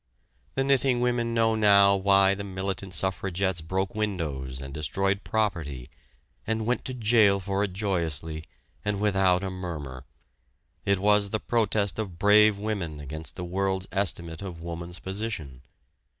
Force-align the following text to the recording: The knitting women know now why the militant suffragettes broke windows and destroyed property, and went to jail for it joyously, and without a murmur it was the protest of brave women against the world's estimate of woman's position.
The 0.55 0.63
knitting 0.63 0.99
women 0.99 1.35
know 1.35 1.53
now 1.53 1.95
why 1.95 2.33
the 2.33 2.43
militant 2.43 2.91
suffragettes 2.95 3.61
broke 3.61 3.93
windows 3.93 4.59
and 4.59 4.73
destroyed 4.73 5.23
property, 5.23 5.91
and 6.47 6.65
went 6.65 6.83
to 6.85 6.95
jail 6.95 7.39
for 7.39 7.63
it 7.63 7.73
joyously, 7.73 8.45
and 8.83 8.99
without 8.99 9.43
a 9.43 9.51
murmur 9.51 10.05
it 10.87 10.97
was 10.97 11.29
the 11.29 11.39
protest 11.39 11.99
of 11.99 12.17
brave 12.17 12.57
women 12.57 12.99
against 12.99 13.35
the 13.35 13.45
world's 13.45 13.87
estimate 13.91 14.41
of 14.41 14.63
woman's 14.63 14.97
position. 14.97 15.61